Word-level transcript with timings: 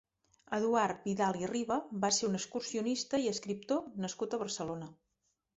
Eduard 0.57 1.03
Vidal 1.09 1.37
i 1.41 1.49
Riba 1.51 1.77
va 2.05 2.11
ser 2.17 2.29
un 2.29 2.39
excursionista 2.39 3.23
i 3.27 3.31
escriptor 3.35 3.87
nascut 4.07 4.35
a 4.39 4.45
Barcelona. 4.47 4.91